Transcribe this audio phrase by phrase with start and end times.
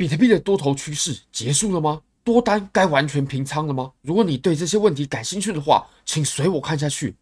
[0.00, 2.00] 比特币的多头趋势结束了吗？
[2.24, 3.92] 多单该完全平仓了吗？
[4.00, 7.14] 如果你对这些问题感兴趣的话，请随我看下去。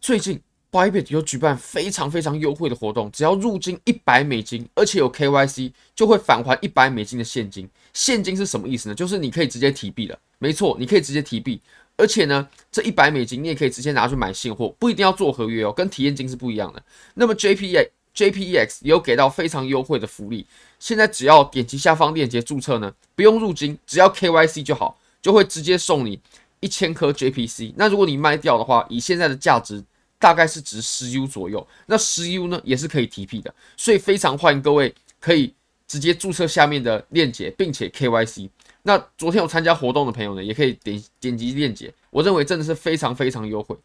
[0.00, 0.40] 最近
[0.70, 7.68] Bybit 有举办非常非常优惠的活动，只要入金一百美金，而且有 KYC，就会返还一百美金的现金。
[7.92, 8.94] 现金是什么意思呢？
[8.94, 11.60] 就是你可以直接提币的，没错，你可以直接提币，
[11.96, 16.80] 而且呢，这一百美金你也可以直接拿去买现货，不一定要做合约哦，跟体验金是不一样的。
[17.14, 20.46] 那么 JPA JPEX 有给到非常优惠的福利，
[20.80, 26.18] 现在只要点击下方链接注册呢，不用入金，只要 KYC 就好，就会直接送你
[26.60, 27.74] 一千颗 JPC。
[27.76, 29.84] 那如果你卖掉的话，以现在的价值
[30.18, 35.52] 大概是值十 U 左右，那十 U 呢也是可以提币的，所以非常欢迎各位可以
[35.86, 38.48] 直接注册下面的链接，并且 KYC。
[38.84, 43.76] 那昨天有参加活动的朋友呢，也可以点点击链接，我认为真的是非常非常优惠。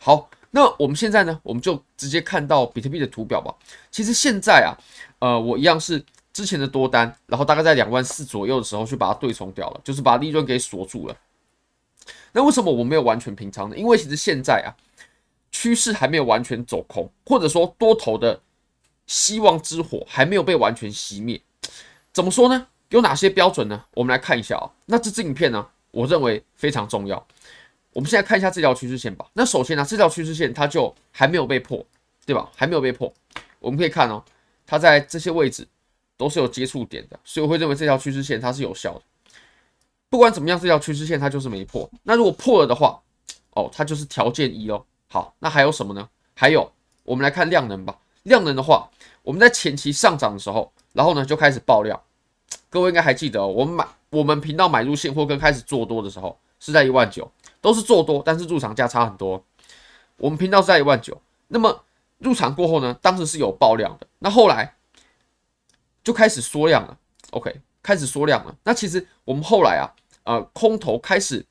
[0.00, 0.28] 好。
[0.56, 3.54] 那我们现在呢，我们就直接看到比特币的图表吧。
[3.90, 4.72] 其实现在啊，
[5.18, 11.16] 呃，我一样是之前的多单，然后大概在两万四左右的时候去把它对冲掉了，就是把利润给锁住了。
[12.32, 13.76] 那为什么我没有完全平仓呢？
[13.76, 14.72] 因为其实现在啊，
[15.52, 18.40] 趋势还没有完全走空，或者说多头的
[19.06, 21.38] 希望之火还没有被完全熄灭。
[22.14, 22.66] 怎么说呢？
[22.88, 23.84] 有哪些标准呢？
[23.92, 24.64] 我们来看一下啊。
[24.86, 27.26] 那这支影片呢，我认为非常重要。
[27.96, 29.24] 我们现在看一下这条趋势线吧。
[29.32, 31.82] 那首先呢，这条趋势线它就还没有被破，
[32.26, 32.46] 对吧？
[32.54, 33.10] 还没有被破。
[33.58, 34.22] 我们可以看哦，
[34.66, 35.66] 它在这些位置
[36.14, 39.00] 都是有接触点的，所以我会认为这条趋势线它是有效的。
[40.10, 41.90] 不管怎么样，这条趋势线它就是没破。
[42.02, 43.00] 那如果破了的话，
[43.52, 44.84] 哦，它就是条件一哦。
[45.08, 46.06] 好，那还有什么呢？
[46.34, 46.70] 还有，
[47.02, 47.96] 我们来看量能吧。
[48.24, 48.90] 量能的话，
[49.22, 51.98] 我们在前期上涨的时候，然后呢就开始爆量。
[52.68, 57.32] 各位应该还记得，我们买我们频道买入现货跟开始做多的时候是在一万九。
[57.60, 59.44] 都是做多，但是入场价差很多。
[60.18, 61.84] 我们频道是在一万九，那么
[62.18, 64.74] 入场过后呢，当时是有爆量的，那后来
[66.02, 66.96] 就开始缩量了。
[67.30, 68.56] OK，开始缩量了。
[68.64, 69.84] 那其实我们后来啊，
[70.24, 71.44] 呃，空头开始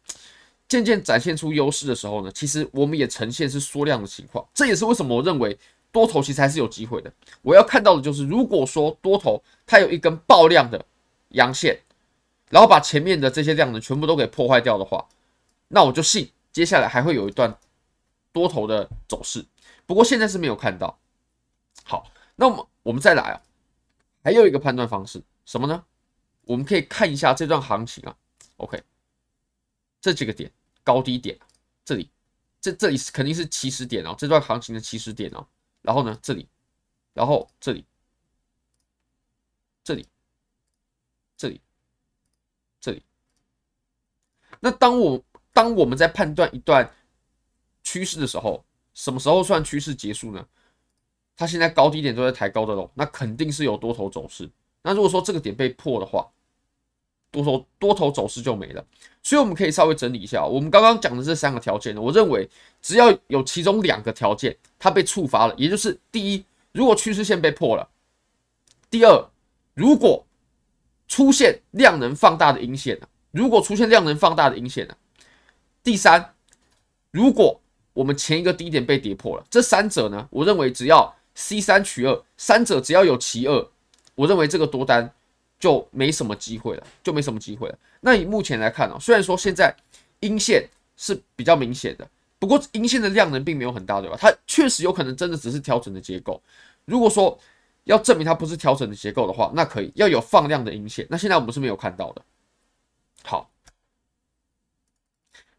[0.68, 4.44] 渐渐展现出优势的时候呢，其实我们也呈现是缩量的情况。
[4.54, 5.56] 这也是为什么我认为
[5.92, 7.14] 多头其实还是有机会的。
[7.42, 10.84] 我要看到的就是，如果说多头它有一根爆量的
[11.30, 11.78] 阳线，
[12.50, 15.06] 然后把前面的这些量能全部都给破坏掉的话。
[15.76, 17.60] 那我就信，接下来还会有一段
[18.32, 19.46] 多头的走势，
[19.86, 20.98] 不过现在是没有看到。
[21.84, 23.42] 好，那我们我们再来啊，
[24.24, 25.84] 还有一个判断方式，什么呢？
[26.44, 28.16] 我们可以看一下这段行情啊
[28.56, 28.82] ，OK，
[30.00, 30.50] 这几个点
[30.82, 31.38] 高低点，
[31.84, 32.10] 这里
[32.62, 35.46] 这这里是肯定是起始点哦，这段行情的起始点哦，
[35.82, 36.48] 然后呢这里，
[37.14, 37.86] 然后这里，
[39.84, 40.08] 这里，
[41.36, 41.60] 这里，
[42.80, 43.04] 这里，
[44.62, 45.22] 那当我
[45.56, 46.92] 当我们在判断一段
[47.82, 48.62] 趋势的时候，
[48.94, 50.46] 什么时候算趋势结束呢？
[51.38, 54.50] 它现在高低点都在抬高的喽，那肯定是有多头走势。
[54.82, 56.28] 那如果说这个点被破的话，
[57.32, 58.86] 多头多头走势就没了。
[59.24, 62.50] 所以我们可以稍微整理一下，我们刚刚讲的这三个条件呢，我认为
[62.82, 66.44] 只要有其中两个条件它被触发了，也就是第一，
[66.74, 67.90] 如果趋势线被破了；
[68.90, 69.30] 第二，
[69.74, 70.26] 如果
[71.08, 73.00] 出现量能放大的阴线，
[73.32, 74.96] 如果出现量能放大的阴线呢？
[75.86, 76.34] 第三，
[77.12, 77.62] 如果
[77.94, 83.70] 我们前一个低点被跌破了，这三者呢，我认为只要 C 三取二，三者只要有其二，
[84.16, 85.14] 我认为这个多单
[85.60, 87.78] 就没什么机会了，就没什么机会了。
[88.02, 89.72] 那以目前来看啊，虽然说现在
[90.22, 92.10] 阴线是比较明显的，
[92.40, 94.18] 不过阴线的量能并没有很大，对吧？
[94.20, 96.42] 它确实有可能真的只是调整的结构。
[96.86, 97.40] 如果说
[97.84, 101.06] 要证明它不是调整的结构的话，那可以要有放量的阴线。
[101.12, 102.24] 那现在我们是没有看到的。
[103.24, 103.52] 好。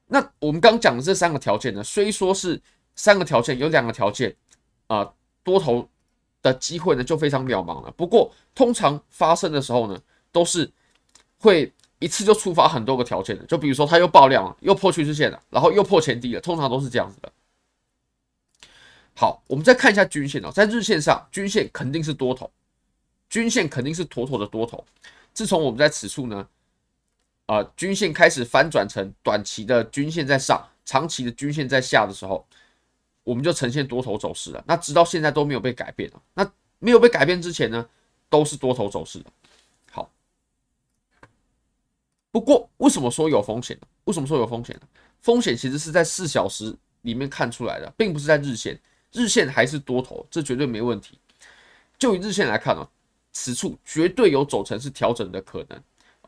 [0.09, 2.61] 那我们刚讲的这三个条件呢，虽说是
[2.95, 4.35] 三个条件，有两个条件
[4.87, 5.13] 啊、
[5.43, 5.89] 多头
[6.43, 7.91] 的机会呢就非常渺茫了。
[7.97, 10.01] 不过通常发生的时候呢，
[10.31, 10.71] 都是
[11.39, 13.45] 会一次就触发很多个条件的。
[13.47, 17.33] 就比如说它又爆量了，又破趋势线了，然后又破前低了，通常都是这样子的。
[19.17, 22.49] 好，我们再看一下均线哦，在日线上，均线肯定是多头，
[23.29, 24.85] 均线肯定是妥妥的多头。
[25.35, 26.47] 自从我们在此处呢。
[27.47, 32.47] 啊、呃，均线开始翻转成短期的均线在上，长期的均线在下的时候，
[33.25, 34.63] 我们就呈现多头走势了。
[34.67, 36.23] 那直到现在都没有被改变了。
[36.35, 37.89] 那没有被改变之前呢，
[38.29, 39.31] 都是多头走势的。
[39.91, 40.11] 好，
[42.31, 43.87] 不过为什么说有风险呢？
[44.05, 44.83] 为什么说有风险呢？
[45.23, 48.79] 风险其实是在四小时里面看出来的，并不是在日线。
[49.13, 51.19] 日线还是多头，这绝对没问题。
[51.99, 52.87] 就以日线来看呢、
[53.33, 55.83] 此处绝对有走成是调整的可能。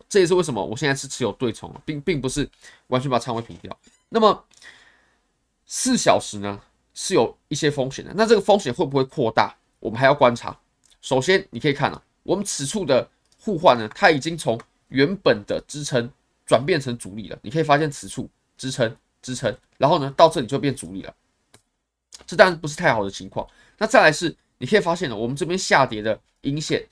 [0.08, 2.48] 这也是为什么我现在是持有对冲，并并不是
[2.86, 3.78] 完全把仓位平掉。
[4.08, 4.44] 那么
[5.66, 6.58] 四小时呢，
[6.94, 8.12] 是有一些风险的。
[8.16, 9.54] 那这个风险会不会扩大？
[9.80, 10.58] 我们还要观察。
[11.00, 13.08] 首先，你可以看啊，我们此处的
[13.38, 14.58] 互换呢，它已经从
[14.88, 16.10] 原本的支撑
[16.46, 17.38] 转变成阻力了。
[17.42, 21.14] 你可以发现此处支撑支撑，然后呢到这里就变阻力了。
[22.26, 23.46] 这当然不是太好的情况。
[23.76, 26.84] 那再来是，你可以发现呢，我们这边下跌的阴线，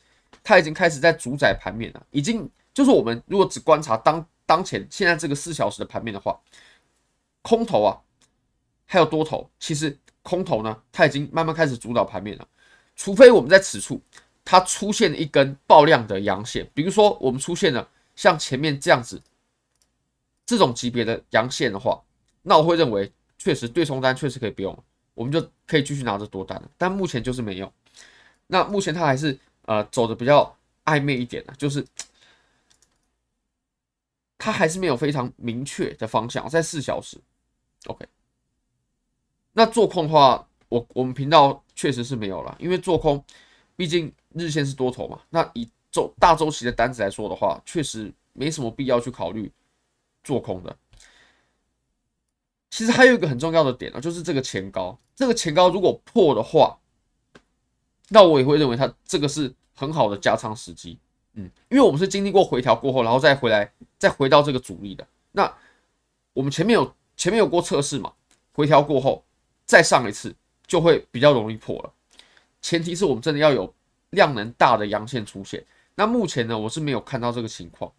[0.44, 2.06] 它已经开始在主宰盘面了。
[2.10, 6.38] 已经就是我们如果只观察当当前现在这个四小时的盘面的话，
[7.40, 7.96] 空头啊，
[8.84, 12.46] 还有多头，其实空头呢，它已经慢慢开始主导盘面了。
[12.94, 13.98] 除非我们在此处
[14.44, 19.22] 它出现了一根爆量的阳线，比如说我们出现了像前面这样子
[20.44, 21.98] 这种级别的阳线的话，
[22.42, 24.78] 那我会认为确实对冲单确实可以不用。
[25.14, 27.72] 我们就可以继续拿着多单了，但目前就是没有。
[28.48, 31.82] 那目前它还是呃走的比较暧昧一点的，就是
[34.46, 37.20] 它还是没有非常明确的方向，在四小时。
[37.86, 38.06] OK，
[39.54, 43.20] 那做空的话，我我们频道确实是没有了，因为做空
[43.74, 45.20] 毕竟日线是多头嘛。
[45.30, 49.50] 那以周大周期的单子来说的话，确实没什么必要去考虑
[50.22, 50.76] 做空的。
[52.70, 56.78] 其实还有一个很重要的点啊，就是这个前高，这个前高如果破的话，
[58.10, 61.00] 那我也会认为它这个是很好的加仓时机，
[61.36, 65.06] 嗯，因为我们是经历过回调过后，然后再回来，再回到这个阻力的。
[65.32, 65.50] 那
[66.32, 68.12] 我们前面有前面有过测试嘛，
[68.52, 69.22] 回调过后
[69.64, 70.34] 再上一次
[70.66, 71.92] 就会比较容易破了。
[72.60, 73.72] 前提是我们真的要有
[74.10, 75.64] 量能大的阳线出现。
[75.94, 77.90] 那目前呢，我是没有看到这个情况。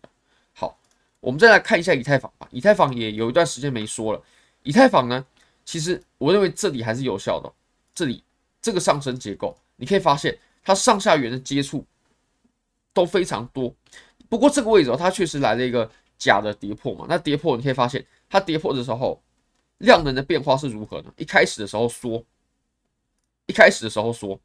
[0.54, 0.78] 好，
[1.19, 4.22] 我们再来看一下以太坊吧，以太坊也有一段时间没说了。
[4.63, 5.25] 以太坊呢，
[5.63, 7.51] 其实我认为这里还是有效的。
[7.94, 8.24] 这里
[8.62, 11.84] 这个上升结构，你可以发现它上下缘的接触
[12.97, 13.71] 都非常多。
[14.27, 17.05] 不过这个位置哦，它确实来了一个假的跌破嘛。
[17.07, 19.21] 那跌破你可以发现，它跌破的时候
[19.77, 21.13] 量能的变化是如何呢？
[21.17, 22.23] 一开始的时候缩，
[23.45, 24.39] 一开始的时候缩，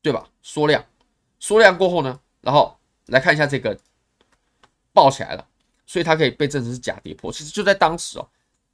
[0.00, 0.26] 对吧？
[0.42, 0.82] 缩量，
[1.38, 2.74] 缩量过后呢，然后
[3.08, 3.78] 来看一下这个
[4.94, 5.46] 爆起来了。
[5.84, 8.26] 所以它可以被证实是假跌破，其实就在当时哦，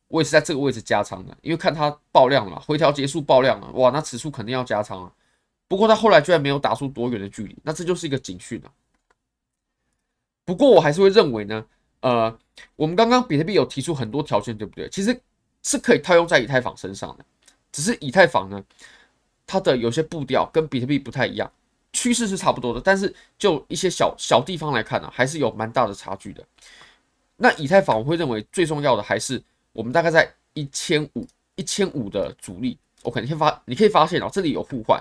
[0.06, 5.12] 我也是在这个位置加仓的，因为看它爆量了，回调结束爆量了，哇，那此处肯定要加仓了。
[5.68, 8.72] 不过他后来居然没有打出多远的距离，那这就是一个警讯了。
[10.44, 11.64] 不过我还是会认为呢，
[12.00, 12.38] 呃，
[12.74, 14.88] 我们刚刚比特币有提出很多条件，对不对？
[14.88, 15.20] 其实
[15.62, 17.24] 是可以套用在以太坊身上的，
[17.70, 18.64] 只是以太坊呢，
[19.46, 21.52] 它的有些步调跟比特币不太一样，
[21.92, 26.42] 趋势是差不多的，但是就一些小小地方来看呢，还是有蛮大的差距的。
[27.36, 29.42] 那以太坊我会认为最重要的还是
[29.72, 31.26] 我们大概在一千五
[31.56, 34.98] 一千五的阻力，OK，你可以发你可以发现哦，这里有互换，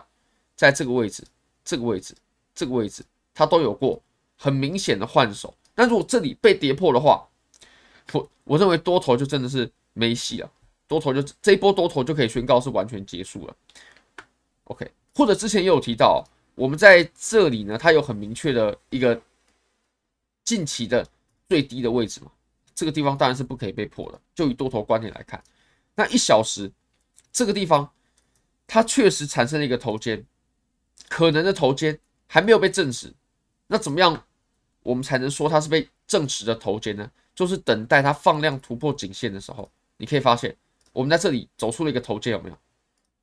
[0.57, 1.23] 在这个位置、
[1.63, 2.13] 这个位置、
[2.53, 3.01] 这个位置，
[3.33, 4.01] 它都有过
[4.35, 5.55] 很明显的换手。
[5.73, 7.25] 那如果这里被跌破的话，
[8.11, 10.51] 我我认为多头就真的是没戏了，
[10.89, 13.55] 多头就这一波多头就可以宣告是完全结束了。
[14.65, 19.21] OK，或者之前也有提到，我们在这里呢，它有很明确的一个
[20.43, 21.07] 近期的。
[21.49, 22.31] 最低的位置嘛，
[22.75, 24.19] 这个地方当然是不可以被破的。
[24.35, 25.41] 就以多头观点来看，
[25.95, 26.69] 那一小时
[27.31, 27.89] 这个地方，
[28.67, 30.21] 它确实产生了一个头肩，
[31.09, 33.13] 可能的头肩还没有被证实。
[33.67, 34.25] 那怎么样，
[34.83, 37.11] 我们才能说它是被证实的头肩呢？
[37.35, 40.55] 就是等待它放量突破颈线的时候，你可以发现，
[40.91, 42.57] 我们在这里走出了一个头肩，有没有？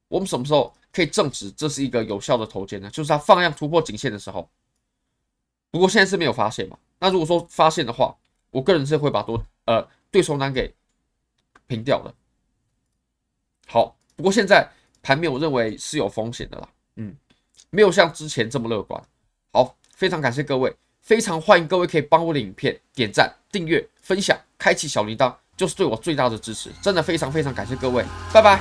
[0.09, 2.89] 我们什么时候可以证实这是一个有效的头肩呢？
[2.91, 4.49] 就是它放量突破颈线的时候。
[5.71, 6.79] 不过现在是没有发现嘛？
[7.01, 8.17] 那如果说发现的话，
[8.51, 10.73] 我个人是会把多呃对冲单给
[11.67, 12.15] 平掉的。
[13.67, 14.71] 好，不过现在
[15.03, 17.17] 盘面我认为是有风险的啦，嗯，
[17.71, 19.03] 没有像之前这么乐观。
[19.53, 26.71] 好，非常感谢各位，非常欢迎各位可以帮我的影片点赞、订阅、分享、开启小铃铛，就是对我最大的支持。
[26.83, 28.61] 真的非常非常感谢各位，拜拜。